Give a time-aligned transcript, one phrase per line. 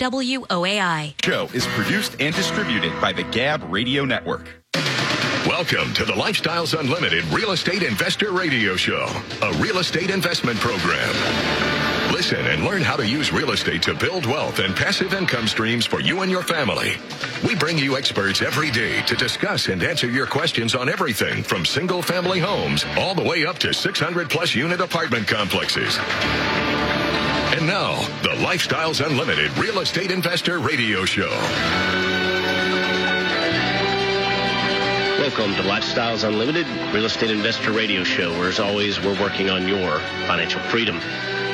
[0.00, 1.12] WOAI.
[1.22, 4.48] Show is produced and distributed by the Gab Radio Network.
[5.46, 9.06] Welcome to the Lifestyles Unlimited Real Estate Investor Radio Show,
[9.42, 11.10] a real estate investment program.
[12.14, 15.84] Listen and learn how to use real estate to build wealth and passive income streams
[15.84, 16.94] for you and your family.
[17.46, 21.66] We bring you experts every day to discuss and answer your questions on everything from
[21.66, 25.98] single family homes all the way up to 600 plus unit apartment complexes.
[27.60, 31.28] And now, the Lifestyles Unlimited Real Estate Investor Radio Show.
[35.18, 39.68] Welcome to Lifestyles Unlimited Real Estate Investor Radio Show, where as always, we're working on
[39.68, 40.98] your financial freedom.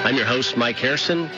[0.04, 1.28] I'm your host, Mike Harrison.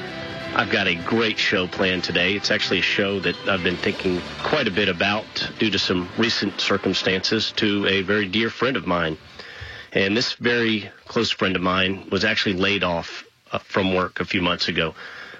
[0.54, 2.34] I've got a great show planned today.
[2.34, 6.10] It's actually a show that I've been thinking quite a bit about due to some
[6.18, 9.16] recent circumstances to a very dear friend of mine.
[9.94, 13.24] And this very close friend of mine was actually laid off
[13.58, 14.94] from work a few months ago.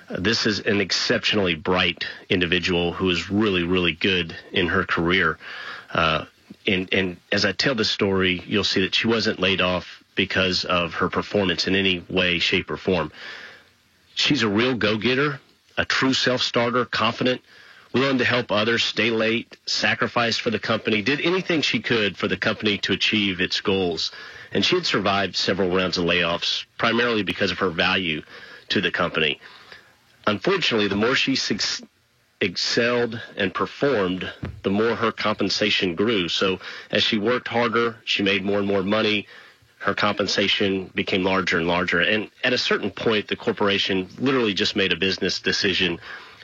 [0.09, 5.39] Uh, this is an exceptionally bright individual who is really, really good in her career.
[5.93, 6.25] Uh,
[6.67, 10.65] and, and as I tell the story, you'll see that she wasn't laid off because
[10.65, 13.13] of her performance in any way, shape, or form.
[14.15, 15.41] She's a real go-getter,
[15.77, 17.41] a true self-starter, confident,
[17.93, 22.29] willing to help others, stay late, sacrifice for the company, did anything she could for
[22.29, 24.13] the company to achieve its goals.
[24.53, 28.23] And she had survived several rounds of layoffs, primarily because of her value
[28.71, 29.41] to the company.
[30.27, 31.37] Unfortunately, the more she
[32.41, 34.31] excelled and performed,
[34.63, 36.29] the more her compensation grew.
[36.29, 39.27] So as she worked harder, she made more and more money.
[39.79, 42.01] Her compensation became larger and larger.
[42.01, 45.99] And at a certain point, the corporation literally just made a business decision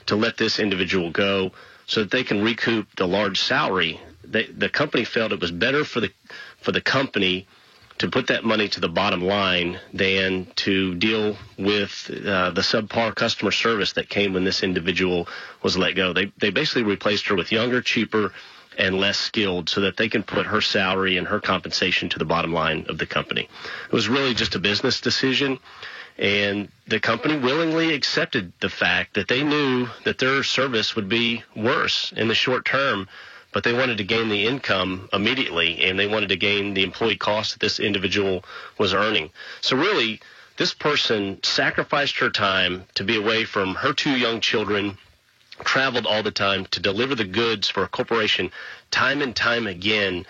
[0.06, 1.52] to let this individual go
[1.86, 4.00] so that they can recoup the large salary.
[4.24, 6.10] They, the company felt it was better for the
[6.60, 7.46] for the company
[7.98, 13.14] to put that money to the bottom line than to deal with uh, the subpar
[13.14, 15.28] customer service that came when this individual
[15.62, 16.12] was let go.
[16.12, 18.32] They they basically replaced her with younger, cheaper,
[18.78, 22.24] and less skilled so that they can put her salary and her compensation to the
[22.24, 23.48] bottom line of the company.
[23.86, 25.58] It was really just a business decision.
[26.16, 31.42] And the company willingly accepted the fact that they knew that their service would be
[31.56, 33.08] worse in the short term
[33.54, 37.16] but they wanted to gain the income immediately and they wanted to gain the employee
[37.16, 38.44] cost that this individual
[38.78, 39.30] was earning.
[39.60, 40.20] So really,
[40.56, 44.98] this person sacrificed her time to be away from her two young children,
[45.60, 48.50] traveled all the time to deliver the goods for a corporation
[48.90, 50.26] time and time again,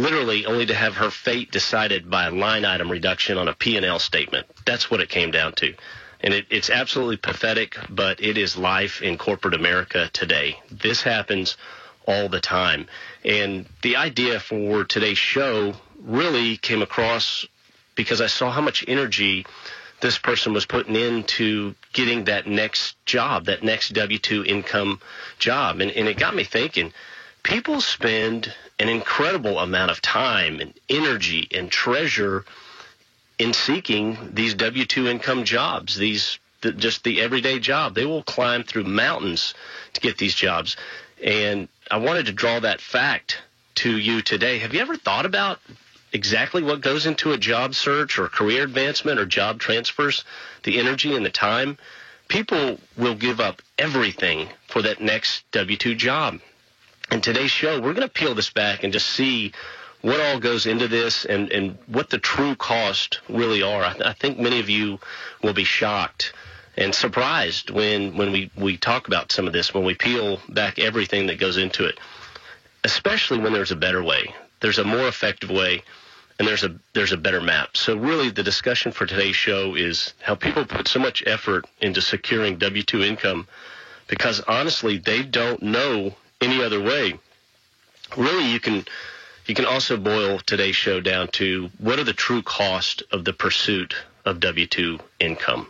[0.00, 3.98] literally only to have her fate decided by a line item reduction on a P&L
[3.98, 4.46] statement.
[4.64, 5.74] That's what it came down to.
[6.22, 10.58] And it, it's absolutely pathetic, but it is life in corporate America today.
[10.70, 11.56] This happens
[12.06, 12.86] all the time.
[13.24, 17.46] And the idea for today's show really came across
[17.94, 19.46] because I saw how much energy
[20.00, 25.00] this person was putting into getting that next job, that next W 2 income
[25.38, 25.80] job.
[25.80, 26.92] And, and it got me thinking
[27.42, 32.44] people spend an incredible amount of time and energy and treasure
[33.38, 37.94] in seeking these W 2 income jobs, these the, just the everyday job.
[37.94, 39.54] They will climb through mountains
[39.94, 40.76] to get these jobs.
[41.22, 43.40] And I wanted to draw that fact
[43.76, 44.58] to you today.
[44.58, 45.60] Have you ever thought about
[46.12, 50.24] exactly what goes into a job search or career advancement or job transfers,
[50.64, 51.78] the energy and the time?
[52.28, 56.40] People will give up everything for that next W 2 job.
[57.10, 59.52] In today's show, we're going to peel this back and just see
[60.00, 63.82] what all goes into this and, and what the true cost really are.
[63.82, 64.98] I, I think many of you
[65.42, 66.32] will be shocked
[66.76, 70.78] and surprised when when we we talk about some of this when we peel back
[70.78, 71.98] everything that goes into it
[72.84, 75.82] especially when there's a better way there's a more effective way
[76.38, 80.14] and there's a there's a better map so really the discussion for today's show is
[80.22, 83.46] how people put so much effort into securing W2 income
[84.06, 87.18] because honestly they don't know any other way
[88.16, 88.84] really you can
[89.46, 93.32] you can also boil today's show down to what are the true cost of the
[93.32, 95.66] pursuit of W2 income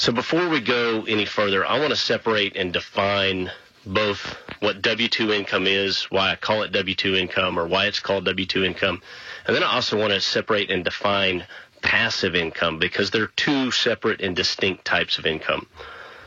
[0.03, 3.53] So before we go any further, I want to separate and define
[3.87, 8.25] both what W-2 income is, why I call it W-2 income, or why it's called
[8.25, 9.01] W-2 income.
[9.47, 11.47] And then I also want to separate and define
[11.83, 15.69] passive income because they're two separate and distinct types of income.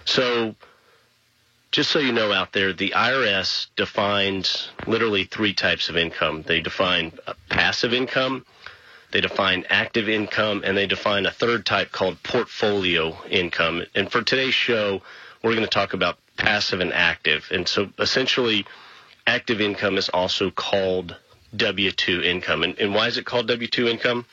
[0.05, 0.55] So,
[1.73, 6.45] just so you know out there, the IRS defines literally three types of income.
[6.47, 7.11] They define
[7.49, 8.45] passive income,
[9.15, 13.85] they define active income, and they define a third type called portfolio income.
[13.95, 15.01] And for today's show,
[15.41, 17.47] we're going to talk about passive and active.
[17.49, 18.65] And so essentially,
[19.25, 21.15] active income is also called
[21.55, 22.63] W 2 income.
[22.63, 24.25] And, and why is it called W 2 income?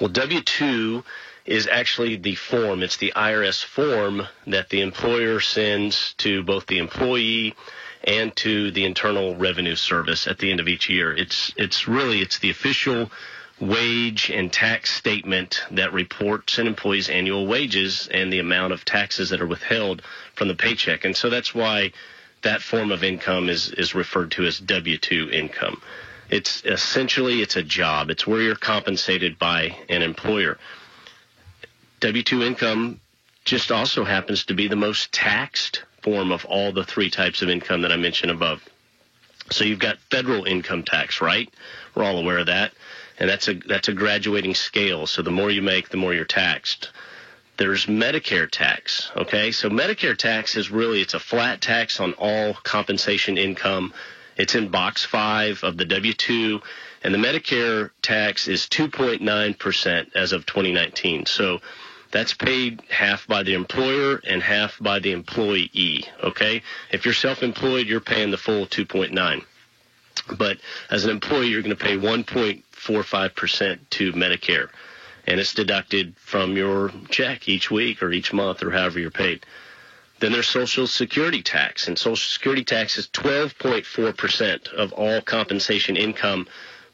[0.00, 1.04] Well, W 2
[1.44, 6.78] is actually the form, it's the IRS form that the employer sends to both the
[6.78, 7.54] employee
[8.02, 11.14] and to the Internal Revenue Service at the end of each year.
[11.14, 13.10] It's it's really it's the official
[13.60, 19.30] wage and tax statement that reports an employee's annual wages and the amount of taxes
[19.30, 20.02] that are withheld
[20.34, 21.04] from the paycheck.
[21.04, 21.92] And so that's why
[22.42, 25.82] that form of income is is referred to as W2 income.
[26.30, 28.10] It's essentially it's a job.
[28.10, 30.58] It's where you're compensated by an employer.
[32.00, 33.00] W2 income
[33.44, 37.48] just also happens to be the most taxed form of all the three types of
[37.48, 38.62] income that I mentioned above.
[39.50, 41.48] So you've got federal income tax, right?
[41.94, 42.72] We're all aware of that.
[43.18, 45.06] And that's a that's a graduating scale.
[45.06, 46.90] So the more you make, the more you're taxed.
[47.56, 49.50] There's Medicare tax, okay?
[49.50, 53.92] So Medicare tax is really it's a flat tax on all compensation income.
[54.36, 56.62] It's in box 5 of the W2
[57.02, 61.26] and the Medicare tax is 2.9% as of 2019.
[61.26, 61.60] So
[62.10, 66.04] that's paid half by the employer and half by the employee.
[66.22, 69.44] Okay, if you're self-employed, you're paying the full 2.9.
[70.36, 70.58] But
[70.90, 71.96] as an employee, you're going to pay
[72.88, 74.68] 1.45% to Medicare,
[75.26, 79.44] and it's deducted from your check each week or each month or however you're paid.
[80.20, 86.48] Then there's Social Security tax, and Social Security tax is 12.4% of all compensation income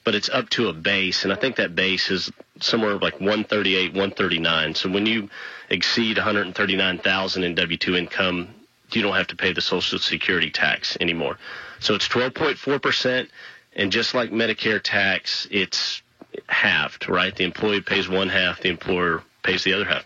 [0.04, 2.30] but it's up to a base, and I think that base is
[2.60, 4.74] somewhere like 138, 139.
[4.74, 5.30] So when you
[5.70, 8.48] exceed 139,000 in W-2 income,
[8.92, 11.38] you don't have to pay the Social Security tax anymore.
[11.80, 13.30] So it's 12.4 percent,
[13.74, 16.02] and just like Medicare tax, it's
[16.48, 17.34] halved, right?
[17.34, 20.04] The employee pays one half, the employer pays the other half.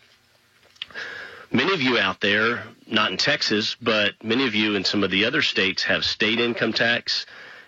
[1.51, 5.11] Many of you out there, not in Texas, but many of you in some of
[5.11, 7.25] the other states have state income tax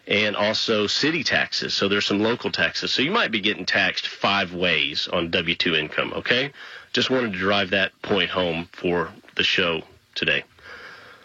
[0.07, 1.73] and also city taxes.
[1.73, 2.93] So there's some local taxes.
[2.93, 6.53] So you might be getting taxed five ways on W 2 income, okay?
[6.93, 9.83] Just wanted to drive that point home for the show
[10.15, 10.45] today.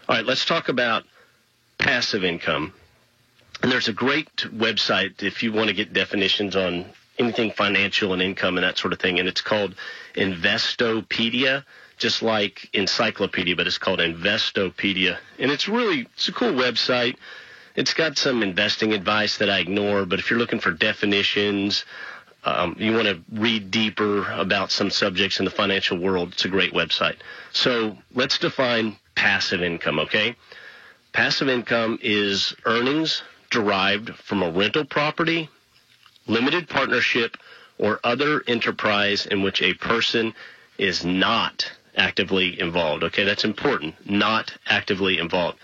[0.08, 1.04] All right, let's talk about
[1.78, 2.74] passive income.
[3.66, 6.86] And there's a great website if you want to get definitions on
[7.18, 9.74] anything financial and income and that sort of thing, and it's called
[10.14, 11.64] Investopedia
[11.98, 15.18] just like encyclopedia, but it's called Investopedia.
[15.40, 17.16] And it's really it's a cool website.
[17.76, 21.86] It's got some investing advice that I ignore, but if you're looking for definitions,
[22.44, 26.50] um, you want to read deeper about some subjects in the financial world, it's a
[26.50, 27.16] great website.
[27.52, 30.36] So let's define passive income, okay?
[31.14, 35.50] Passive income is earnings derived from a rental property,
[36.28, 37.38] limited partnership,
[37.78, 40.34] or other enterprise in which a person
[40.78, 43.04] is not actively involved.
[43.04, 43.96] Okay, that's important.
[44.10, 45.58] Not actively involved.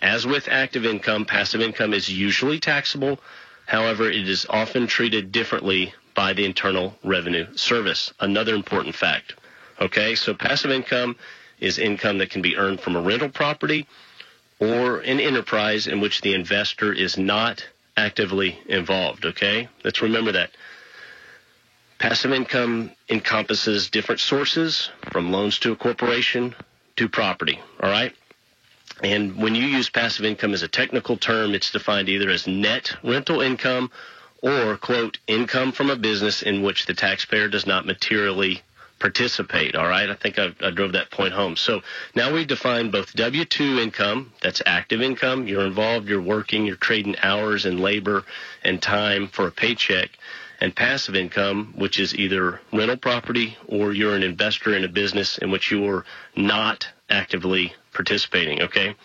[0.00, 3.20] As with active income, passive income is usually taxable.
[3.66, 8.12] However, it is often treated differently by the Internal Revenue Service.
[8.20, 9.34] Another important fact.
[9.80, 11.16] Okay, so passive income
[11.60, 13.86] is income that can be earned from a rental property
[14.60, 17.64] or an enterprise in which the investor is not
[17.96, 19.24] actively involved.
[19.24, 20.50] Okay, let's remember that.
[21.98, 26.54] Passive income encompasses different sources from loans to a corporation
[26.96, 27.60] to property.
[27.80, 28.14] All right.
[29.02, 32.96] And when you use passive income as a technical term, it's defined either as net
[33.02, 33.90] rental income
[34.42, 38.62] or, quote, income from a business in which the taxpayer does not materially
[38.98, 39.76] participate.
[39.76, 40.10] All right.
[40.10, 41.56] I think I, I drove that point home.
[41.56, 41.82] So
[42.14, 45.46] now we define both W 2 income, that's active income.
[45.46, 48.24] You're involved, you're working, you're trading hours and labor
[48.64, 50.10] and time for a paycheck.
[50.60, 55.38] And passive income, which is either rental property or you're an investor in a business
[55.38, 58.62] in which you're not actively participating.
[58.62, 58.96] Okay.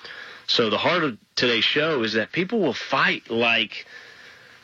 [0.48, 3.86] So the heart of today's show is that people will fight like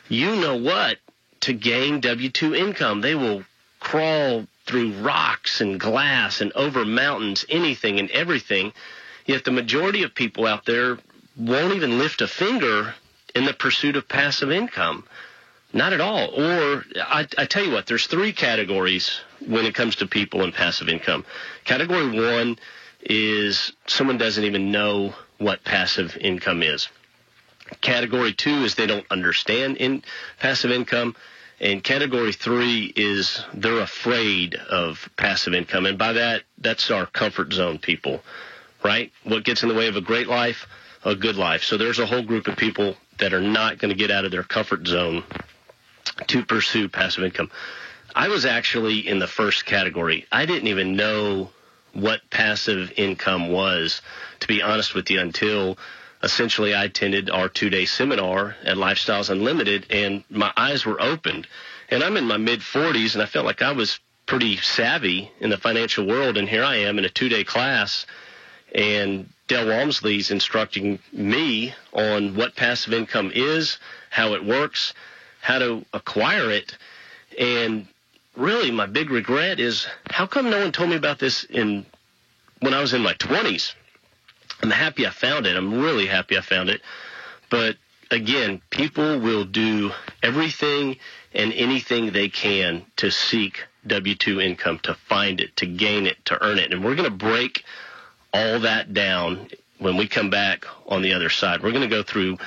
[0.08, 0.98] you know what
[1.40, 3.00] to gain W 2 income.
[3.00, 3.44] They will
[3.78, 8.72] crawl through rocks and glass and over mountains, anything and everything.
[9.26, 10.96] Yet the majority of people out there
[11.36, 12.94] won't even lift a finger
[13.34, 15.04] in the pursuit of passive income.
[15.72, 16.28] Not at all.
[16.28, 20.54] Or I, I, tell you what, there's three categories when it comes to people and
[20.54, 21.24] passive income.
[21.64, 22.56] Category one
[23.00, 26.88] is someone doesn't even know what passive income is.
[27.80, 30.04] Category two is they don't understand in
[30.38, 31.16] passive income.
[31.60, 35.84] And category three is they're afraid of passive income.
[35.84, 38.22] And by that, that's our comfort zone people,
[38.82, 39.12] right?
[39.24, 40.66] What gets in the way of a great life?
[41.04, 41.62] A good life.
[41.62, 44.30] So there's a whole group of people that are not going to get out of
[44.30, 45.22] their comfort zone
[46.28, 47.50] to pursue passive income.
[48.14, 50.26] I was actually in the first category.
[50.32, 51.50] I didn't even know
[51.92, 54.00] what passive income was,
[54.40, 55.76] to be honest with you, until
[56.22, 61.46] essentially I attended our two day seminar at Lifestyles Unlimited and my eyes were opened.
[61.88, 65.50] And I'm in my mid 40s and I felt like I was pretty savvy in
[65.50, 66.36] the financial world.
[66.36, 68.06] And here I am in a two day class
[68.74, 73.78] and Del Walmsley's instructing me on what passive income is,
[74.10, 74.94] how it works,
[75.40, 76.76] how to acquire it.
[77.38, 77.88] And
[78.36, 81.84] really my big regret is how come no one told me about this in
[82.60, 83.74] when I was in my 20s?
[84.62, 85.56] I'm happy I found it.
[85.56, 86.82] I'm really happy I found it.
[87.48, 87.76] But
[88.10, 90.96] again, people will do everything
[91.32, 96.22] and anything they can to seek W 2 income, to find it, to gain it,
[96.26, 96.72] to earn it.
[96.72, 97.64] And we're going to break
[98.32, 99.48] all that down
[99.78, 101.62] when we come back on the other side.
[101.62, 102.38] We're going to go through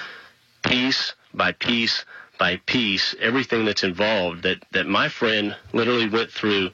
[0.63, 2.05] piece by piece
[2.39, 6.71] by piece everything that's involved that, that my friend literally went through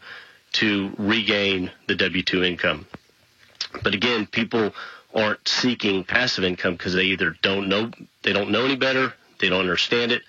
[0.54, 2.88] to regain the W 2 income.
[3.84, 4.74] But again, people
[5.14, 9.50] aren't seeking passive income because they either don't know they don't know any better, they
[9.50, 10.22] don't understand it,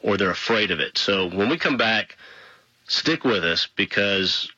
[0.00, 0.96] or they're afraid of it.
[0.98, 2.16] So when we come back,
[2.86, 4.50] stick with us because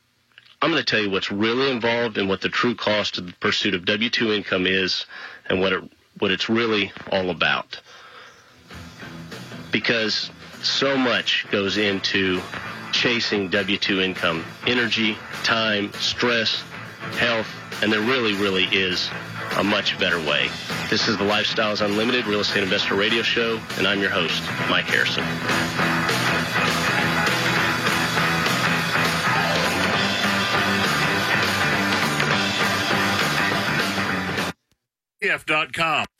[0.62, 3.32] I'm going to tell you what's really involved and what the true cost of the
[3.34, 5.06] pursuit of W-2 income is
[5.46, 5.82] and what it
[6.18, 7.80] what it's really all about.
[9.72, 10.30] Because
[10.62, 12.40] so much goes into
[12.92, 16.62] chasing W-2 income, energy, time, stress,
[17.18, 17.48] health,
[17.82, 19.10] and there really, really is
[19.56, 20.48] a much better way.
[20.90, 24.86] This is the Lifestyles Unlimited Real Estate Investor Radio Show, and I'm your host, Mike
[24.86, 25.24] Harrison.
[35.72, 36.13] com.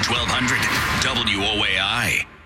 [0.00, 2.39] News Radio 1200 WOAI.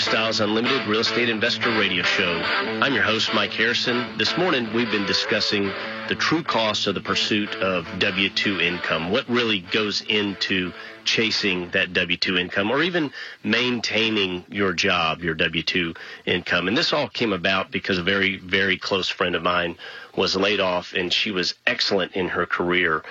[0.00, 2.32] Lifestyles Unlimited Real Estate Investor Radio Show.
[2.80, 4.16] I'm your host, Mike Harrison.
[4.16, 5.70] This morning, we've been discussing
[6.08, 10.72] the true cost of the pursuit of W 2 income, what really goes into
[11.04, 13.12] chasing that W 2 income, or even
[13.44, 15.92] maintaining your job, your W 2
[16.24, 16.66] income.
[16.66, 19.76] And this all came about because a very, very close friend of mine
[20.16, 23.02] was laid off, and she was excellent in her career.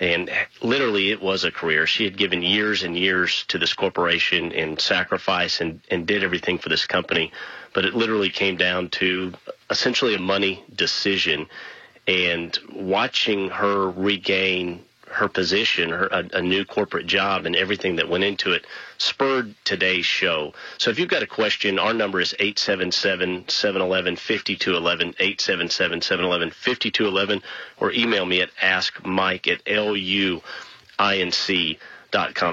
[0.00, 0.30] And
[0.62, 1.86] literally, it was a career.
[1.86, 6.58] She had given years and years to this corporation and sacrifice and, and did everything
[6.58, 7.32] for this company.
[7.74, 9.32] But it literally came down to
[9.70, 11.46] essentially a money decision
[12.06, 18.08] and watching her regain her position, her a, a, new corporate job, and everything that
[18.08, 18.64] went into it
[18.98, 20.52] spurred today's show.
[20.78, 27.42] So if you've got a question, our number is 877-711-5211, 877-711-5211,
[27.78, 30.42] or email me at askmike at luinc.com.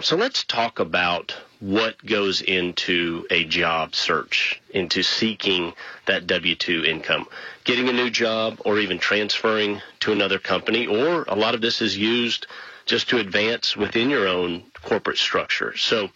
[0.03, 5.73] So let's talk about what goes into a job search, into seeking
[6.05, 7.27] that W 2 income.
[7.65, 11.81] Getting a new job or even transferring to another company, or a lot of this
[11.81, 12.47] is used
[12.85, 15.75] just to advance within your own corporate structure.
[15.75, 16.09] So,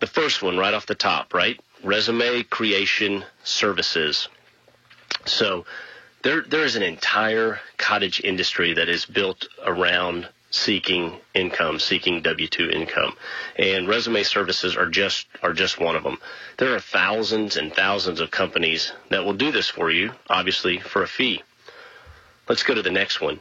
[0.00, 1.60] the first one right off the top, right?
[1.82, 4.28] Resume creation services.
[5.26, 5.66] So,
[6.22, 12.72] there, there is an entire cottage industry that is built around seeking income, seeking W-2
[12.72, 13.16] income.
[13.56, 16.18] And resume services are just are just one of them.
[16.58, 21.02] There are thousands and thousands of companies that will do this for you, obviously for
[21.02, 21.42] a fee.
[22.48, 23.40] Let's go to the next one.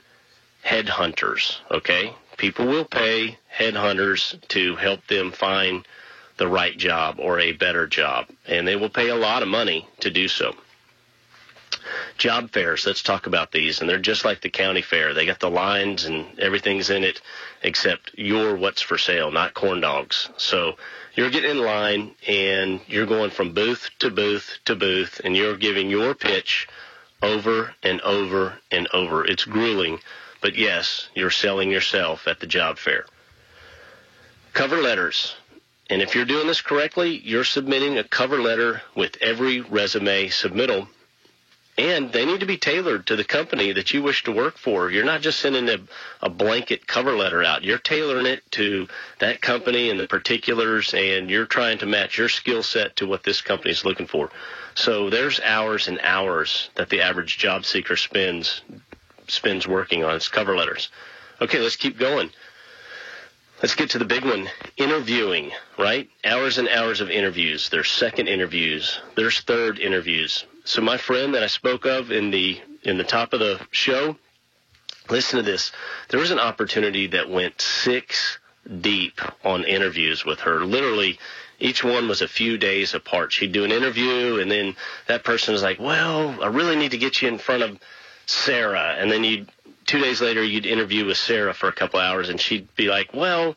[0.66, 2.14] Headhunters, okay?
[2.38, 5.86] People will pay headhunters to help them find
[6.38, 9.88] the right job or a better job, and they will pay a lot of money
[10.00, 10.56] to do so.
[12.18, 13.82] Job fairs, let's talk about these.
[13.82, 15.14] And they're just like the county fair.
[15.14, 17.22] They got the lines and everything's in it
[17.62, 20.30] except your what's for sale, not corn dogs.
[20.38, 20.76] So
[21.16, 25.58] you're getting in line and you're going from booth to booth to booth and you're
[25.58, 26.68] giving your pitch
[27.22, 29.26] over and over and over.
[29.26, 30.00] It's grueling,
[30.42, 33.06] but yes, you're selling yourself at the job fair.
[34.54, 35.36] Cover letters.
[35.90, 40.88] And if you're doing this correctly, you're submitting a cover letter with every resume submittal.
[41.76, 44.92] And they need to be tailored to the company that you wish to work for.
[44.92, 45.80] You're not just sending a,
[46.22, 47.64] a blanket cover letter out.
[47.64, 48.88] You're tailoring it to
[49.20, 53.24] that company and the particulars, and you're trying to match your skill set to what
[53.24, 54.30] this company is looking for.
[54.76, 58.62] So there's hours and hours that the average job seeker spends
[59.28, 60.90] spends working on its cover letters.
[61.42, 62.30] Okay, let's keep going.
[63.62, 64.50] Let's get to the big one.
[64.76, 66.10] Interviewing, right?
[66.26, 67.70] Hours and hours of interviews.
[67.70, 69.00] There's second interviews.
[69.16, 70.46] There's third interviews.
[70.64, 74.18] So my friend that I spoke of in the in the top of the show,
[75.10, 75.72] listen to this.
[76.10, 78.40] There was an opportunity that went six
[78.82, 80.66] deep on interviews with her.
[80.66, 81.20] Literally
[81.60, 83.32] each one was a few days apart.
[83.32, 84.76] She'd do an interview and then
[85.08, 87.80] that person was like, "Well, I really need to get you in front of
[88.26, 89.46] Sarah." And then you
[89.86, 93.14] two days later you'd interview with Sarah for a couple hours and she'd be like,
[93.14, 93.56] well,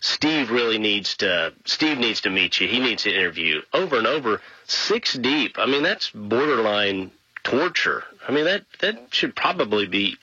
[0.00, 2.68] Steve really needs to, Steve needs to meet you.
[2.68, 5.58] He needs to interview over and over, six deep.
[5.58, 7.10] I mean, that's borderline
[7.42, 8.04] torture.
[8.26, 10.16] I mean, that, that should probably be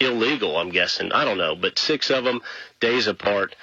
[0.00, 1.12] illegal, I'm guessing.
[1.12, 2.40] I don't know, but six of them
[2.80, 3.54] days apart.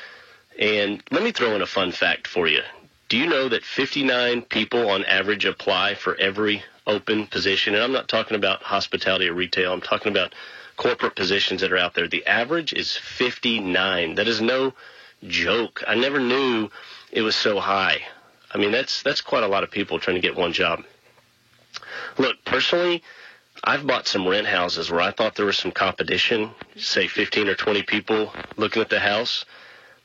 [0.59, 2.61] And let me throw in a fun fact for you.
[3.09, 7.73] Do you know that 59 people on average apply for every open position?
[7.73, 9.73] And I'm not talking about hospitality or retail.
[9.73, 10.33] I'm talking about
[10.77, 12.07] corporate positions that are out there.
[12.07, 14.15] The average is 59.
[14.15, 14.73] That is no
[15.27, 15.83] joke.
[15.87, 16.69] I never knew
[17.11, 18.01] it was so high.
[18.53, 20.83] I mean, that's that's quite a lot of people trying to get one job.
[22.17, 23.01] Look, personally,
[23.63, 27.55] I've bought some rent houses where I thought there was some competition, say 15 or
[27.55, 29.45] 20 people looking at the house,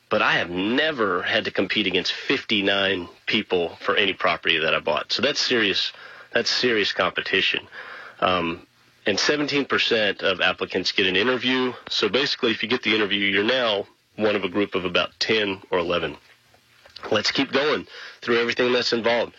[0.09, 4.81] but I have never had to compete against 59 people for any property that I
[4.81, 5.13] bought.
[5.13, 5.93] So that's serious.
[6.33, 7.67] That's serious competition.
[8.21, 8.67] Um,
[9.07, 11.73] and 17% of applicants get an interview.
[11.89, 15.19] So basically, if you get the interview, you're now one of a group of about
[15.19, 16.17] 10 or 11.
[17.11, 17.87] Let's keep going
[18.21, 19.35] through everything that's involved.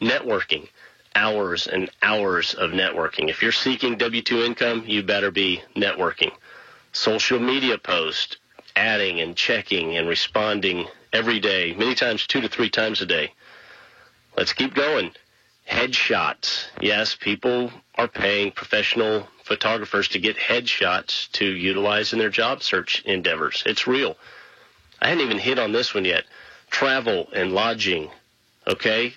[0.00, 0.68] Networking,
[1.14, 3.28] hours and hours of networking.
[3.28, 6.32] If you're seeking W-2 income, you better be networking.
[6.92, 8.36] Social media posts,
[8.76, 13.32] adding and checking and responding every day, many times two to three times a day.
[14.36, 15.12] Let's keep going.
[15.70, 16.66] Headshots.
[16.80, 23.02] Yes, people are paying professional photographers to get headshots to utilize in their job search
[23.04, 23.62] endeavors.
[23.66, 24.16] It's real.
[25.00, 26.24] I hadn't even hit on this one yet.
[26.72, 28.10] Travel and lodging.
[28.66, 29.12] Okay?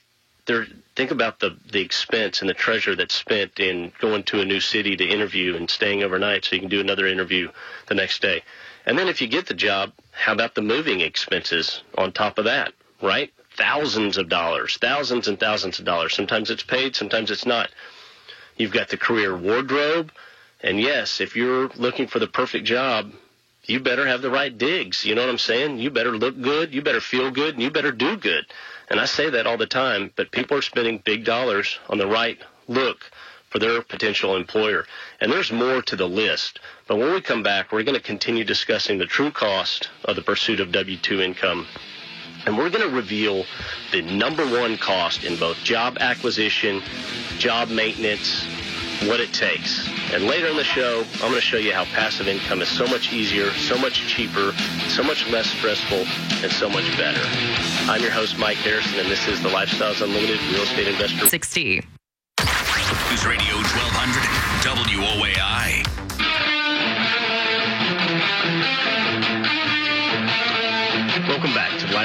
[0.46, 4.46] There, think about the, the expense and the treasure that's spent in going to a
[4.46, 7.50] new city to interview and staying overnight so you can do another interview
[7.88, 8.44] the next day.
[8.86, 12.46] And then if you get the job, how about the moving expenses on top of
[12.46, 13.34] that, right?
[13.58, 16.14] Thousands of dollars, thousands and thousands of dollars.
[16.14, 17.72] Sometimes it's paid, sometimes it's not.
[18.58, 20.12] You've got the career wardrobe.
[20.62, 23.12] And yes, if you're looking for the perfect job,
[23.68, 25.06] you better have the right digs.
[25.06, 25.80] You know what I'm saying?
[25.80, 28.46] You better look good, you better feel good, and you better do good.
[28.90, 32.08] And I say that all the time, but people are spending big dollars on the
[32.08, 33.12] right look
[33.50, 34.86] for their potential employer.
[35.22, 36.60] And there's more to the list.
[36.88, 40.22] But when we come back, we're going to continue discussing the true cost of the
[40.22, 41.66] pursuit of W-2 income.
[42.46, 43.46] And we're going to reveal
[43.92, 46.84] the number one cost in both job acquisition,
[47.40, 48.46] job maintenance,
[49.04, 49.88] what it takes.
[50.14, 52.86] And later in the show, I'm going to show you how passive income is so
[52.88, 54.54] much easier, so much cheaper,
[54.90, 56.06] so much less stressful,
[56.44, 57.22] and so much better.
[57.90, 61.95] I'm your host, Mike Harrison, and this is the Lifestyles Unlimited Real Estate Investor 60.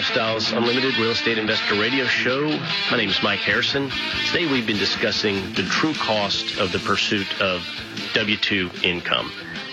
[0.01, 2.49] Lifestyles Unlimited Real Estate Investor Radio Show.
[2.91, 3.91] My name is Mike Harrison.
[4.29, 7.63] Today we've been discussing the true cost of the pursuit of
[8.15, 9.31] W-2 income.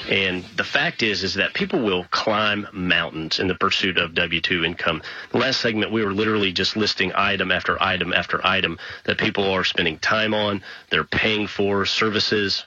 [0.10, 4.66] And the fact is, is that people will climb mountains in the pursuit of W-2
[4.66, 5.02] income.
[5.32, 9.50] The last segment, we were literally just listing item after item after item that people
[9.50, 10.62] are spending time on.
[10.90, 12.66] They're paying for services,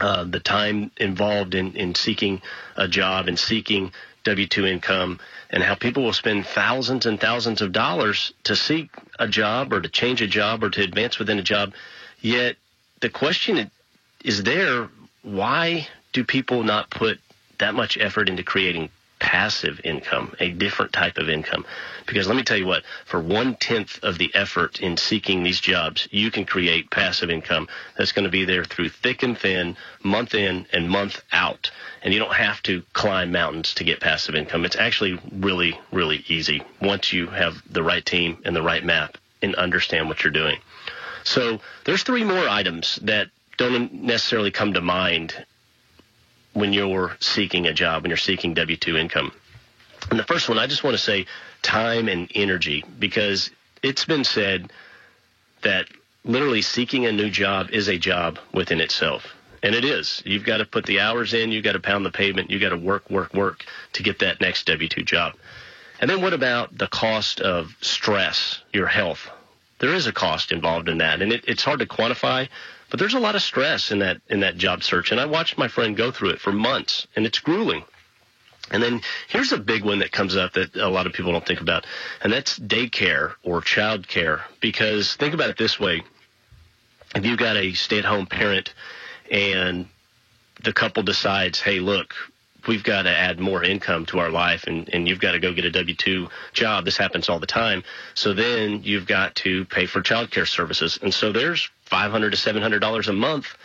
[0.00, 2.42] uh, the time involved in, in seeking
[2.76, 3.92] a job and seeking
[4.24, 9.26] W-2 income and how people will spend thousands and thousands of dollars to seek a
[9.26, 11.72] job or to change a job or to advance within a job.
[12.20, 12.56] Yet
[13.00, 13.70] the question
[14.24, 14.88] is there,
[15.22, 17.18] why do people not put
[17.58, 21.64] that much effort into creating passive income, a different type of income.
[22.06, 25.60] Because let me tell you what, for one tenth of the effort in seeking these
[25.60, 29.76] jobs, you can create passive income that's going to be there through thick and thin,
[30.02, 31.70] month in and month out.
[32.02, 34.64] And you don't have to climb mountains to get passive income.
[34.64, 39.18] It's actually really, really easy once you have the right team and the right map
[39.42, 40.58] and understand what you're doing.
[41.22, 43.28] So there's three more items that
[43.58, 45.34] don't necessarily come to mind
[46.52, 49.32] when you're seeking a job, when you're seeking W 2 income.
[50.10, 51.26] And the first one, I just want to say
[51.62, 53.50] time and energy because
[53.82, 54.72] it's been said
[55.62, 55.86] that
[56.24, 59.34] literally seeking a new job is a job within itself.
[59.62, 60.22] And it is.
[60.24, 62.70] You've got to put the hours in, you've got to pound the pavement, you've got
[62.70, 65.34] to work, work, work to get that next W 2 job.
[66.00, 69.28] And then what about the cost of stress, your health?
[69.80, 72.48] There is a cost involved in that, and it, it's hard to quantify,
[72.90, 75.12] but there's a lot of stress in that in that job search.
[75.12, 77.84] And I watched my friend go through it for months, and it's grueling.
[78.72, 81.46] And then here's a big one that comes up that a lot of people don't
[81.46, 81.86] think about,
[82.22, 84.44] and that's daycare or child care.
[84.60, 86.02] Because think about it this way
[87.14, 88.72] if you've got a stay at home parent
[89.30, 89.88] and
[90.62, 92.14] the couple decides, hey, look,
[92.66, 95.52] we've got to add more income to our life and, and you've got to go
[95.52, 96.84] get a W 2 job.
[96.84, 97.82] This happens all the time.
[98.14, 100.98] So then you've got to pay for child care services.
[101.02, 103.56] And so there's 500 to $700 a month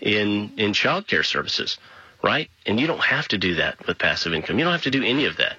[0.00, 1.78] in, in child care services
[2.24, 2.48] right?
[2.64, 4.58] And you don't have to do that with passive income.
[4.58, 5.58] You don't have to do any of that.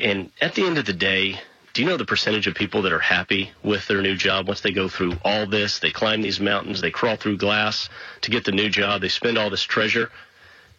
[0.00, 1.38] And at the end of the day,
[1.74, 4.62] do you know the percentage of people that are happy with their new job once
[4.62, 5.80] they go through all this?
[5.80, 7.90] They climb these mountains, they crawl through glass
[8.22, 10.10] to get the new job, they spend all this treasure.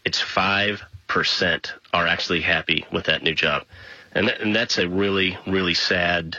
[0.03, 0.19] It's
[1.13, 3.63] 5% are actually happy with that new job.
[4.13, 6.38] And, that, and that's a really, really sad,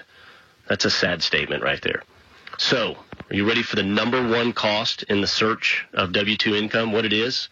[0.68, 2.02] that's a sad statement right there.
[2.58, 2.96] So,
[3.30, 6.92] are you ready for the number one cost in the search of W 2 income?
[6.92, 7.48] What it is?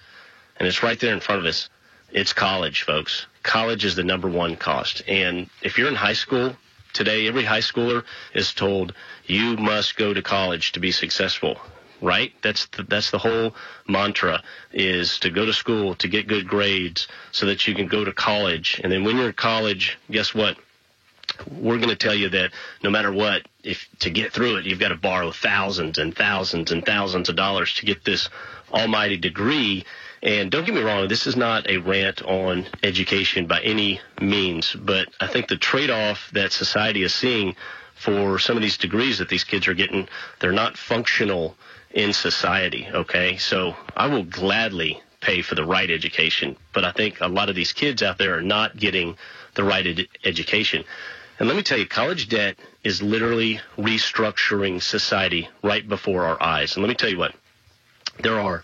[0.63, 1.69] and it's right there in front of us.
[2.13, 3.27] It's college, folks.
[3.43, 5.03] College is the number one cost.
[5.09, 6.57] And if you're in high school
[6.93, 8.05] today, every high schooler
[8.35, 8.95] is told
[9.27, 11.59] you must go to college to be successful.
[12.03, 12.33] Right?
[12.43, 13.55] That's the, that's the whole
[13.89, 18.05] mantra is to go to school to get good grades so that you can go
[18.05, 18.81] to college.
[18.83, 20.57] And then when you're in college, guess what?
[21.51, 24.79] we're going to tell you that no matter what, if to get through it, you've
[24.79, 28.29] got to borrow thousands and thousands and thousands of dollars to get this
[28.73, 29.85] almighty degree.
[30.23, 34.75] And don't get me wrong, this is not a rant on education by any means,
[34.75, 37.57] but I think the trade-off that society is seeing
[37.95, 40.09] for some of these degrees that these kids are getting,
[40.41, 41.57] they're not functional
[41.95, 42.89] in society.
[42.93, 47.49] Okay, so I will gladly pay for the right education, but I think a lot
[47.49, 49.17] of these kids out there are not getting
[49.55, 50.85] the right ed- education.
[51.39, 56.75] And let me tell you, college debt is literally restructuring society right before our eyes.
[56.77, 57.35] And let me tell you what,
[58.21, 58.63] there are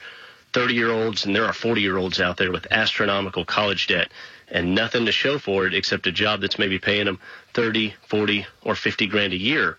[0.52, 4.10] 30 year olds and there are 40 year olds out there with astronomical college debt
[4.50, 7.20] and nothing to show for it except a job that's maybe paying them
[7.54, 9.76] 30, 40, or 50 grand a year.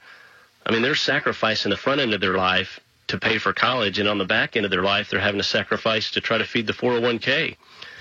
[0.65, 2.79] I mean, they're sacrificing the front end of their life
[3.09, 5.43] to pay for college, and on the back end of their life, they're having to
[5.43, 7.55] sacrifice to try to feed the 401k.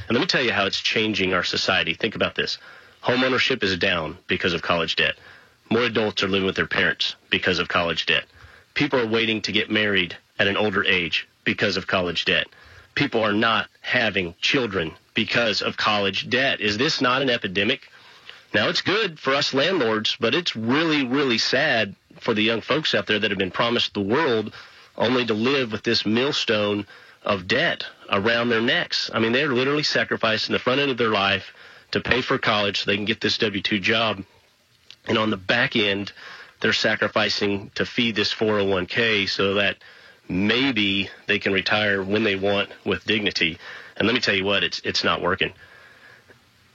[0.06, 1.94] And let me tell you how it's changing our society.
[1.94, 2.58] Think about this.
[3.00, 5.14] Home ownership is down because of college debt.
[5.70, 8.24] More adults are living with their parents because of college debt.
[8.74, 12.46] People are waiting to get married at an older age because of college debt.
[12.94, 16.60] People are not having children because of college debt.
[16.60, 17.88] Is this not an epidemic?
[18.52, 22.94] Now, it's good for us landlords, but it's really, really sad for the young folks
[22.94, 24.52] out there that have been promised the world
[24.98, 26.86] only to live with this millstone
[27.22, 29.10] of debt around their necks.
[29.14, 31.54] I mean, they're literally sacrificing the front end of their life
[31.92, 34.24] to pay for college so they can get this W 2 job.
[35.06, 36.12] And on the back end,
[36.60, 39.76] they're sacrificing to feed this 401k so that
[40.28, 43.58] maybe they can retire when they want with dignity.
[43.96, 45.52] And let me tell you what, it's it's not working.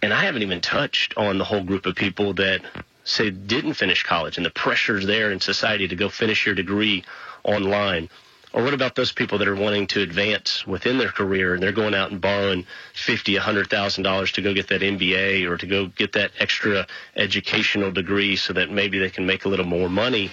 [0.01, 2.61] And I haven't even touched on the whole group of people that
[3.03, 7.03] say didn't finish college and the pressures there in society to go finish your degree
[7.43, 8.09] online.
[8.53, 11.71] Or what about those people that are wanting to advance within their career and they're
[11.71, 15.57] going out and borrowing fifty, a hundred thousand dollars to go get that MBA or
[15.57, 19.65] to go get that extra educational degree so that maybe they can make a little
[19.65, 20.31] more money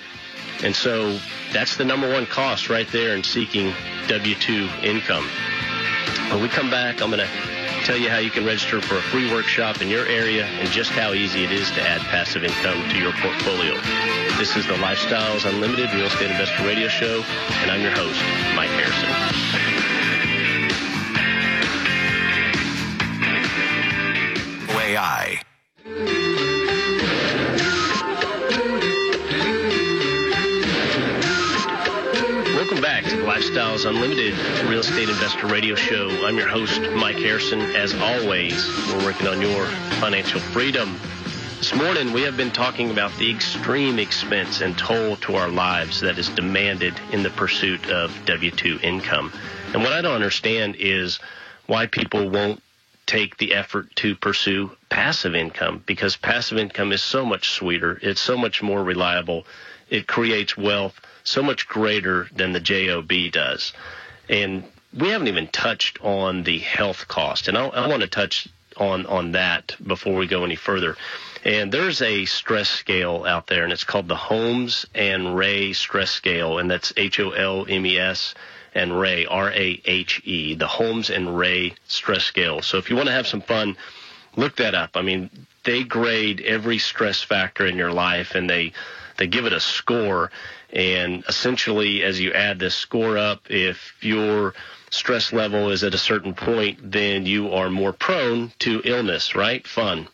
[0.62, 1.18] and so
[1.52, 3.72] that's the number one cost right there in seeking
[4.08, 5.26] W 2 income.
[6.30, 7.26] When we come back, I'm to
[7.84, 10.90] tell you how you can register for a free workshop in your area and just
[10.90, 13.74] how easy it is to add passive income to your portfolio.
[14.38, 17.24] This is the Lifestyles Unlimited Real Estate Investor Radio Show,
[17.62, 18.20] and I'm your host,
[18.54, 19.70] Mike Harrison.
[24.90, 25.49] AI.
[33.70, 34.34] Lifestyles Unlimited
[34.68, 36.08] Real Estate Investor Radio Show.
[36.26, 37.60] I'm your host, Mike Harrison.
[37.60, 39.64] As always, we're working on your
[40.00, 40.98] financial freedom.
[41.58, 46.00] This morning, we have been talking about the extreme expense and toll to our lives
[46.00, 49.32] that is demanded in the pursuit of W 2 income.
[49.72, 51.20] And what I don't understand is
[51.66, 52.60] why people won't
[53.06, 58.20] take the effort to pursue passive income because passive income is so much sweeter, it's
[58.20, 59.46] so much more reliable,
[59.88, 63.72] it creates wealth so much greater than the JOB does.
[64.28, 64.64] And
[64.96, 69.06] we haven't even touched on the health cost, and I, I want to touch on
[69.06, 70.96] on that before we go any further.
[71.44, 76.10] And there's a stress scale out there, and it's called the Holmes and Rahe stress
[76.10, 78.34] scale, and that's H O L M E S
[78.74, 82.62] and Rahe, R A H E, the Holmes and Rahe stress scale.
[82.62, 83.76] So if you want to have some fun,
[84.36, 84.90] look that up.
[84.94, 85.30] I mean,
[85.64, 88.72] they grade every stress factor in your life, and they
[89.16, 90.30] they give it a score.
[90.72, 94.54] And essentially, as you add this score up, if your
[94.90, 99.66] stress level is at a certain point, then you are more prone to illness, right?
[99.66, 100.08] Fun.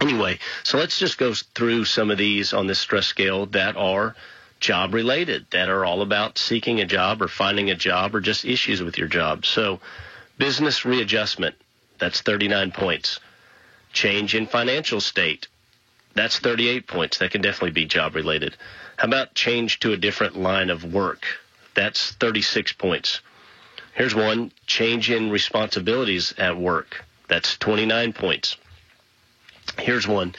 [0.00, 4.14] Anyway, so let's just go through some of these on this stress scale that are
[4.60, 8.44] job related, that are all about seeking a job or finding a job or just
[8.44, 9.46] issues with your job.
[9.46, 9.80] So,
[10.38, 11.54] business readjustment,
[11.98, 13.20] that's 39 points.
[13.96, 15.48] Change in financial state,
[16.14, 17.16] that's 38 points.
[17.16, 18.54] That can definitely be job related.
[18.98, 21.24] How about change to a different line of work?
[21.74, 23.20] That's 36 points.
[23.94, 27.06] Here's one change in responsibilities at work.
[27.28, 28.58] That's 29 points.
[29.78, 30.34] Here's one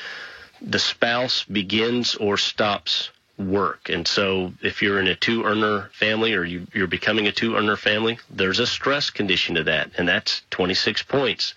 [0.61, 3.89] the spouse begins or stops work.
[3.89, 7.55] And so if you're in a two earner family or you, are becoming a two
[7.55, 11.55] earner family, there's a stress condition to that, and that's 26 points.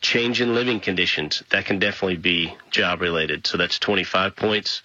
[0.00, 3.46] Change in living conditions, that can definitely be job related.
[3.46, 4.82] So that's 25 points.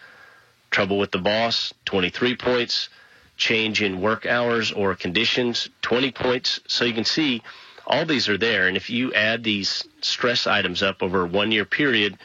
[0.71, 2.89] Trouble with the boss, 23 points.
[3.37, 6.59] Change in work hours or conditions, 20 points.
[6.67, 7.41] So you can see
[7.87, 8.67] all these are there.
[8.67, 12.17] And if you add these stress items up over a one year period,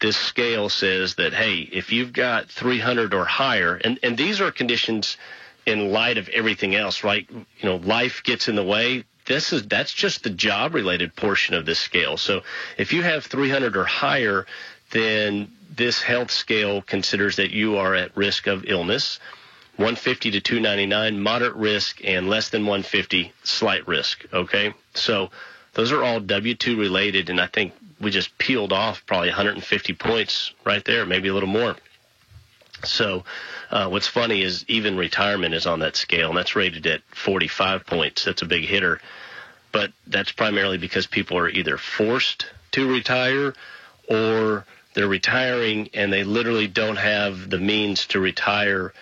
[0.00, 4.50] this scale says that, hey, if you've got 300 or higher, and, and these are
[4.50, 5.16] conditions
[5.64, 7.28] in light of everything else, right?
[7.30, 9.04] You know, life gets in the way.
[9.26, 12.16] This is that's just the job related portion of this scale.
[12.16, 12.42] So
[12.78, 14.46] if you have 300 or higher,
[14.90, 19.18] then this health scale considers that you are at risk of illness.
[19.76, 24.24] 150 to 299, moderate risk, and less than 150, slight risk.
[24.32, 25.30] Okay, so
[25.74, 30.52] those are all W2 related, and I think we just peeled off probably 150 points
[30.64, 31.76] right there, maybe a little more.
[32.84, 33.24] So,
[33.70, 37.86] uh, what's funny is even retirement is on that scale, and that's rated at 45
[37.86, 38.24] points.
[38.24, 39.00] That's a big hitter,
[39.72, 43.54] but that's primarily because people are either forced to retire
[44.08, 48.92] or they're retiring and they literally don't have the means to retire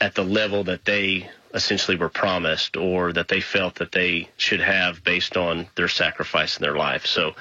[0.00, 4.60] at the level that they essentially were promised or that they felt that they should
[4.60, 7.06] have based on their sacrifice in their life.
[7.06, 7.34] So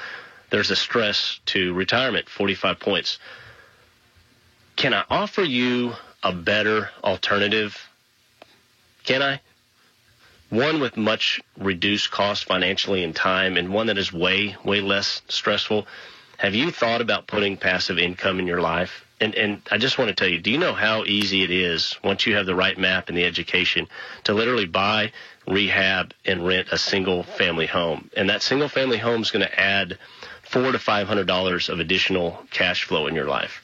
[0.49, 3.19] there's a stress to retirement, 45 points.
[4.82, 7.78] Can I offer you a better alternative?
[9.04, 9.39] Can I?
[10.50, 15.22] One with much reduced cost financially and time, and one that is way, way less
[15.28, 15.86] stressful.
[16.38, 19.06] Have you thought about putting passive income in your life?
[19.20, 21.96] And, and I just want to tell you, do you know how easy it is
[22.04, 23.88] once you have the right map and the education
[24.24, 25.12] to literally buy,
[25.46, 28.10] rehab, and rent a single family home?
[28.17, 30.00] And that single family home is going to add
[30.41, 33.62] four to five hundred dollars of additional cash flow in your life.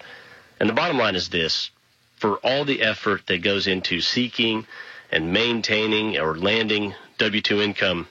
[0.59, 1.69] And the bottom line is this:
[2.15, 4.65] for all the effort that goes into seeking
[5.11, 8.07] and maintaining or landing W two income,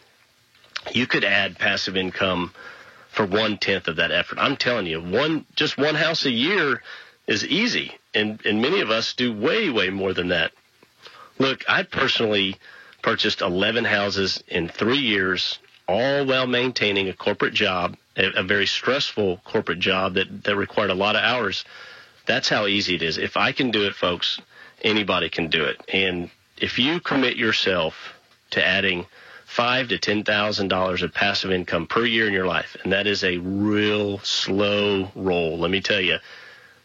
[0.92, 2.52] you could add passive income
[3.09, 4.38] for one tenth of that effort.
[4.38, 6.82] I'm telling you, one just one house a year
[7.26, 10.52] is easy, and and many of us do way way more than that.
[11.38, 12.56] Look, I personally
[13.02, 18.66] purchased 11 houses in three years, all while maintaining a corporate job, a, a very
[18.66, 21.64] stressful corporate job that that required a lot of hours.
[22.27, 23.19] That's how easy it is.
[23.19, 24.41] If I can do it, folks,
[24.83, 25.81] anybody can do it.
[25.93, 27.95] And if you commit yourself
[28.51, 29.07] to adding
[29.45, 33.07] five to ten thousand dollars of passive income per year in your life, and that
[33.07, 35.59] is a real slow roll.
[35.59, 36.19] Let me tell you,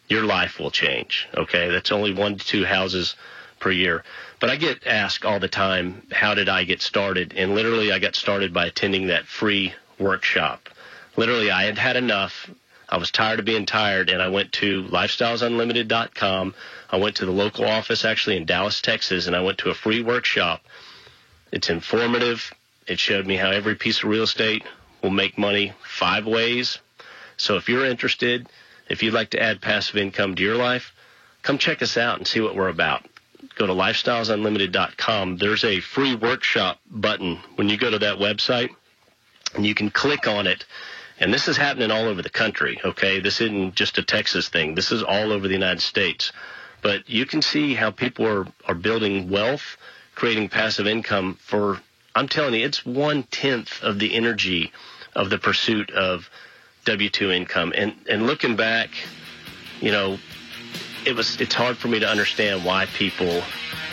[0.07, 1.27] your life will change.
[1.35, 3.15] Okay, that's only one to two houses
[3.59, 4.03] per year.
[4.39, 7.33] But I get asked all the time, how did I get started?
[7.35, 10.69] And literally, I got started by attending that free workshop.
[11.15, 12.49] Literally, I had had enough.
[12.91, 16.53] I was tired of being tired, and I went to lifestylesunlimited.com.
[16.91, 19.73] I went to the local office actually in Dallas, Texas, and I went to a
[19.73, 20.61] free workshop
[21.51, 22.53] it's informative.
[22.87, 24.63] It showed me how every piece of real estate
[25.03, 26.79] will make money five ways.
[27.37, 28.47] So if you're interested,
[28.89, 30.93] if you'd like to add passive income to your life,
[31.41, 33.05] come check us out and see what we're about.
[33.55, 35.37] go to lifestylesunlimited.com.
[35.37, 38.69] There's a free workshop button when you go to that website,
[39.55, 40.65] and you can click on it.
[41.21, 43.19] And this is happening all over the country, okay?
[43.19, 44.73] This isn't just a Texas thing.
[44.73, 46.31] This is all over the United States.
[46.81, 49.77] But you can see how people are, are building wealth,
[50.15, 51.79] creating passive income for,
[52.15, 54.71] I'm telling you, it's one tenth of the energy
[55.15, 56.27] of the pursuit of
[56.85, 57.71] W 2 income.
[57.77, 58.89] And, and looking back,
[59.79, 60.17] you know,
[61.05, 63.43] it was it's hard for me to understand why people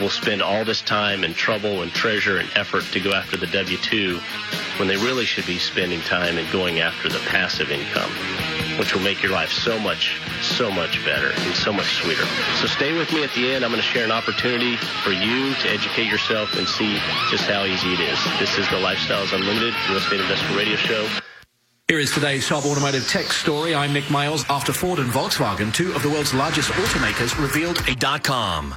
[0.01, 3.47] will spend all this time and trouble and treasure and effort to go after the
[3.47, 4.19] W-2
[4.79, 8.11] when they really should be spending time and going after the passive income,
[8.79, 12.25] which will make your life so much, so much better and so much sweeter.
[12.61, 13.65] So stay with me at the end.
[13.65, 16.99] I'm going to share an opportunity for you to educate yourself and see
[17.31, 18.19] just how easy it is.
[18.39, 21.09] This is the Lifestyles Unlimited Real Estate Investor Radio Show.
[21.89, 23.75] Here is today's Sharp Automotive Tech story.
[23.75, 24.45] I'm Nick Miles.
[24.51, 28.77] After Ford and Volkswagen, two of the world's largest automakers, revealed a dot com.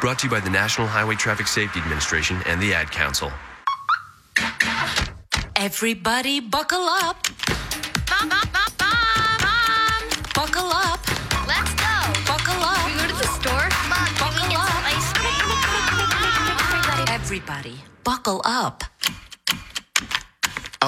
[0.00, 3.32] Brought to you by the National Highway Traffic Safety Administration and the Ad Council.
[5.56, 7.26] Everybody buckle up.
[8.06, 10.02] Bum, bum, bum,
[10.36, 11.00] buckle up.
[11.48, 11.94] Let's go.
[12.30, 12.86] Buckle up.
[12.86, 13.66] We go to the store.
[13.90, 15.34] Mom, can we get some ice cream?
[16.62, 18.84] Everybody, everybody, buckle up.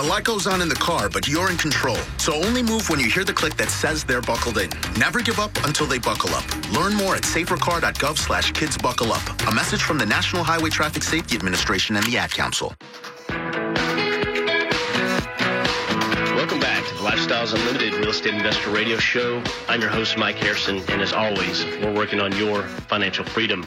[0.01, 1.99] A lot goes on in the car, but you're in control.
[2.17, 4.71] So only move when you hear the click that says they're buckled in.
[4.99, 6.71] Never give up until they buckle up.
[6.71, 9.21] Learn more at safercar.gov slash kids buckle up.
[9.47, 12.73] A message from the National Highway Traffic Safety Administration and the Ad Council.
[16.35, 19.43] Welcome back to the Lifestyles Unlimited Real Estate Investor Radio Show.
[19.69, 23.67] I'm your host, Mike Harrison, and as always, we're working on your financial freedom.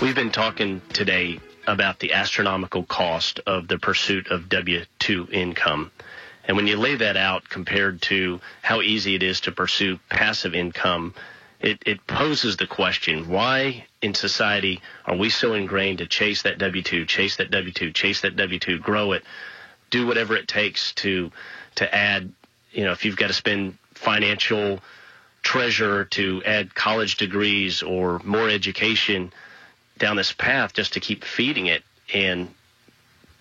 [0.00, 5.90] We've been talking today about the astronomical cost of the pursuit of W 2 income.
[6.46, 10.54] And when you lay that out compared to how easy it is to pursue passive
[10.54, 11.14] income,
[11.60, 16.58] it, it poses the question why in society are we so ingrained to chase that
[16.58, 19.24] W 2, chase that W 2, chase that W 2, grow it,
[19.90, 21.30] do whatever it takes to,
[21.76, 22.30] to add,
[22.72, 24.80] you know, if you've got to spend financial
[25.42, 29.32] treasure to add college degrees or more education
[29.98, 32.48] down this path just to keep feeding it and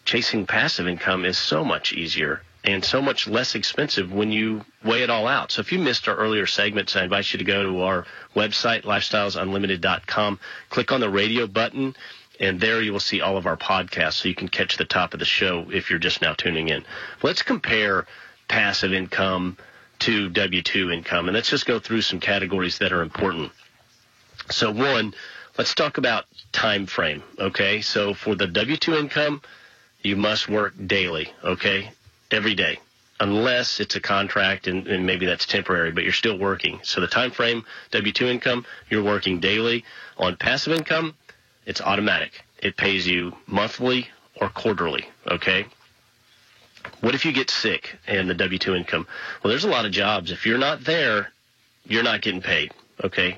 [0.05, 5.03] chasing passive income is so much easier and so much less expensive when you weigh
[5.03, 5.51] it all out.
[5.51, 8.83] So if you missed our earlier segments, I invite you to go to our website,
[8.83, 10.39] lifestylesunlimited.com,
[10.69, 11.95] click on the radio button,
[12.39, 15.13] and there you will see all of our podcasts so you can catch the top
[15.13, 16.85] of the show if you're just now tuning in.
[17.21, 18.05] Let's compare
[18.47, 19.57] passive income
[19.99, 23.51] to W-2 income, and let's just go through some categories that are important.
[24.49, 25.13] So one,
[25.57, 27.23] let's talk about time frame.
[27.37, 29.41] Okay, so for the W two income,
[30.01, 31.33] you must work daily.
[31.43, 31.91] Okay,
[32.31, 32.79] every day,
[33.19, 36.79] unless it's a contract and, and, maybe that's temporary, but you're still working.
[36.83, 39.83] So the time frame W two income, you're working daily.
[40.17, 41.15] On passive income,
[41.65, 42.43] it's automatic.
[42.59, 44.07] It pays you monthly
[44.39, 45.05] or quarterly.
[45.27, 45.65] Okay.
[47.01, 49.07] What if you get sick and the W two income?
[49.41, 50.31] Well, there's a lot of jobs.
[50.31, 51.31] If you're not there,
[51.85, 52.71] you're not getting paid.
[53.03, 53.37] Okay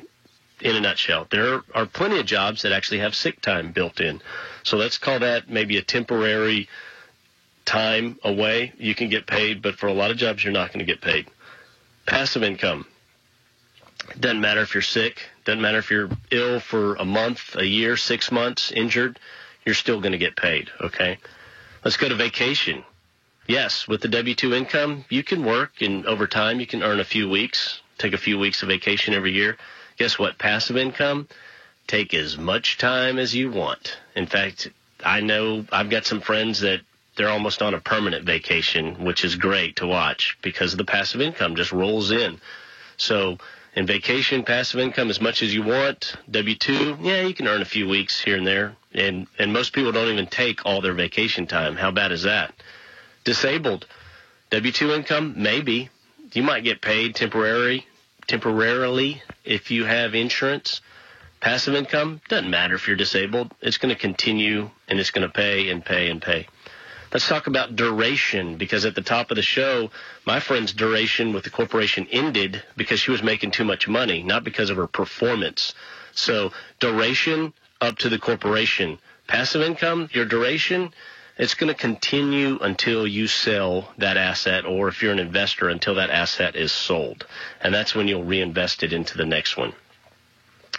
[0.61, 1.27] in a nutshell.
[1.29, 4.21] There are plenty of jobs that actually have sick time built in.
[4.63, 6.69] So let's call that maybe a temporary
[7.65, 8.73] time away.
[8.77, 11.01] You can get paid, but for a lot of jobs, you're not going to get
[11.01, 11.27] paid.
[12.05, 12.85] Passive income.
[14.19, 15.23] Doesn't matter if you're sick.
[15.45, 19.19] Doesn't matter if you're ill for a month, a year, six months, injured.
[19.65, 20.69] You're still going to get paid.
[20.79, 21.17] Okay.
[21.83, 22.83] Let's go to vacation.
[23.47, 27.03] Yes, with the W-2 income, you can work and over time you can earn a
[27.03, 29.57] few weeks, take a few weeks of vacation every year
[29.97, 30.38] guess what?
[30.38, 31.28] Passive income,
[31.88, 33.97] take as much time as you want.
[34.15, 34.69] In fact,
[35.03, 36.82] I know I've got some friends that
[37.15, 41.55] they're almost on a permanent vacation, which is great to watch because the passive income
[41.55, 42.39] just rolls in.
[42.97, 43.38] So
[43.76, 46.15] in vacation, passive income, as much as you want.
[46.32, 48.76] W-2, yeah, you can earn a few weeks here and there.
[48.93, 51.76] And, and most people don't even take all their vacation time.
[51.76, 52.53] How bad is that?
[53.26, 53.86] Disabled,
[54.51, 55.89] W-2 income, maybe.
[56.32, 57.86] You might get paid temporary,
[58.28, 60.82] temporarily if you have insurance.
[61.41, 63.53] Passive income, doesn't matter if you're disabled.
[63.61, 66.47] It's going to continue and it's going to pay and pay and pay.
[67.13, 69.91] Let's talk about duration because at the top of the show,
[70.26, 74.43] my friend's duration with the corporation ended because she was making too much money, not
[74.43, 75.73] because of her performance.
[76.13, 78.97] So duration up to the corporation.
[79.28, 80.93] Passive income, your duration,
[81.38, 85.95] it's going to continue until you sell that asset or if you're an investor until
[85.95, 87.25] that asset is sold.
[87.61, 89.73] And that's when you'll reinvest it into the next one.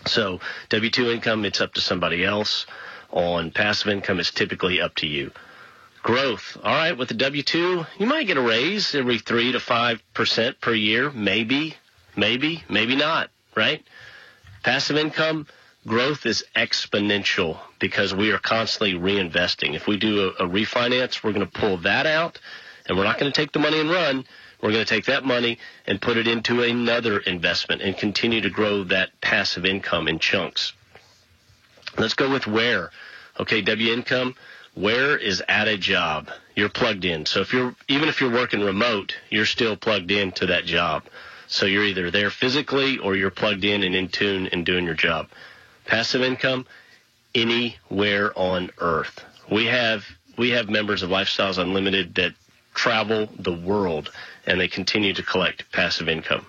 [0.07, 0.41] So
[0.71, 2.67] W-2 income, it's up to somebody else.
[3.11, 5.31] On passive income, it's typically up to you.
[6.03, 6.57] Growth.
[6.63, 10.73] All right, with the W-2, you might get a raise every 3 to 5% per
[10.73, 11.11] year.
[11.11, 11.75] Maybe,
[12.17, 13.85] maybe, maybe not, right?
[14.63, 15.47] Passive income,
[15.87, 19.75] growth is exponential because we are constantly reinvesting.
[19.75, 22.39] If we do a, a refinance, we're going to pull that out
[22.87, 24.25] and we're not going to take the money and run.
[24.63, 28.51] We're going to take that money and put it into another investment and continue to
[28.51, 30.73] grow that passive income in chunks.
[31.99, 32.91] Let's go with where.
[33.39, 34.35] Okay, W income
[34.77, 38.61] where is at a job you're plugged in so if you're even if you're working
[38.61, 41.03] remote you're still plugged in to that job
[41.47, 44.95] so you're either there physically or you're plugged in and in tune and doing your
[44.95, 45.27] job
[45.87, 46.67] passive income
[47.37, 50.05] anywhere on earth we have
[50.37, 52.33] we have members of lifestyles unlimited that
[52.75, 54.11] travel the world
[54.47, 56.45] and they continue to collect passive income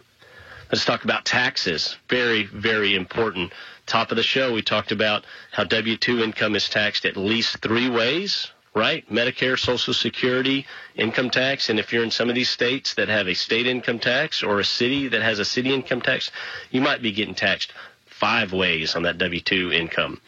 [0.72, 3.52] let's talk about taxes very very important
[3.88, 7.60] top of the show, we talked about how W 2 income is taxed at least
[7.62, 9.10] three ways, right?
[9.10, 11.70] Medicare, Social Security, income tax.
[11.70, 14.60] And if you're in some of these states that have a state income tax or
[14.60, 16.30] a city that has a city income tax,
[16.70, 17.74] you might be getting taxed
[18.06, 20.22] five ways on that W 2 income.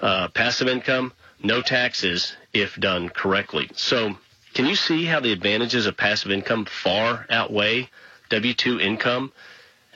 [0.00, 3.70] Uh, passive income, no taxes if done correctly.
[3.74, 4.16] So,
[4.54, 7.88] can you see how the advantages of passive income far outweigh
[8.30, 9.32] W 2 income?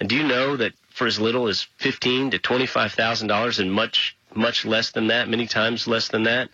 [0.01, 3.72] And do you know that for as little as fifteen to twenty-five thousand dollars, and
[3.72, 6.51] much much less than that, many times less than that,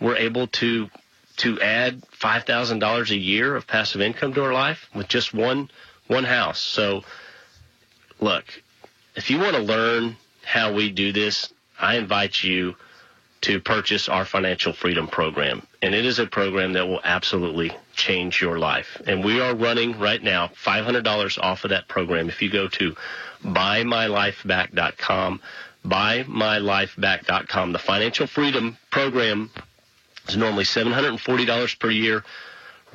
[0.00, 0.90] we're able to
[1.38, 5.32] to add five thousand dollars a year of passive income to our life with just
[5.32, 5.70] one
[6.08, 6.60] one house.
[6.60, 7.04] So,
[8.20, 8.44] look,
[9.14, 12.76] if you want to learn how we do this, I invite you
[13.42, 15.66] to purchase our financial freedom program.
[15.82, 19.00] And it is a program that will absolutely change your life.
[19.06, 22.28] And we are running right now $500 off of that program.
[22.28, 22.96] If you go to
[23.44, 25.40] buymylifeback.com,
[25.84, 29.50] buymylifeback.com, the financial freedom program
[30.28, 32.24] is normally $740 per year.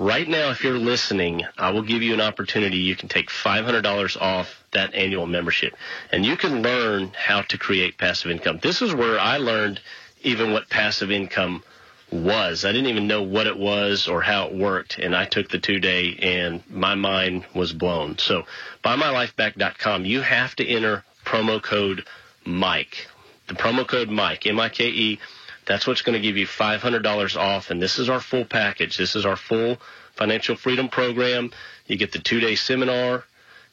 [0.02, 2.78] Right now, if you're listening, I will give you an opportunity.
[2.78, 5.76] You can take $500 off that annual membership
[6.12, 8.58] and you can learn how to create passive income.
[8.64, 9.80] This is where I learned
[10.24, 11.64] even what passive income
[12.12, 12.66] was.
[12.66, 15.60] I didn't even know what it was or how it worked, and I took the
[15.60, 18.18] two day, and my mind was blown.
[18.18, 18.46] So,
[18.84, 22.06] buymylifeback.com, you have to enter promo code
[22.44, 23.08] Mike.
[23.48, 25.20] The promo code Mike, M I K E.
[25.66, 28.98] That's what's going to give you $500 off, and this is our full package.
[28.98, 29.78] This is our full
[30.14, 31.52] financial freedom program.
[31.88, 33.24] You get the two day seminar,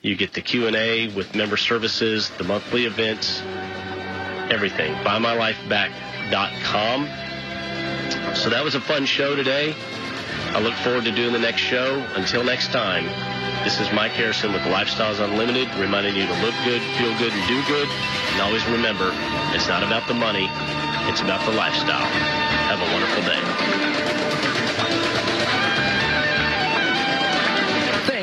[0.00, 3.42] you get the Q and A with member services, the monthly events,
[4.50, 4.94] everything.
[4.96, 7.08] BuyMyLifeBack.com.
[8.36, 9.74] So that was a fun show today.
[10.54, 12.04] I look forward to doing the next show.
[12.14, 13.04] Until next time,
[13.64, 17.48] this is Mike Harrison with Lifestyles Unlimited, reminding you to look good, feel good, and
[17.48, 17.88] do good.
[18.32, 19.10] And always remember,
[19.52, 20.48] it's not about the money,
[21.08, 22.04] it's about the lifestyle.
[22.68, 24.27] Have a wonderful day.